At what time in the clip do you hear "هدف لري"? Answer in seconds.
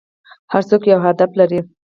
1.05-1.59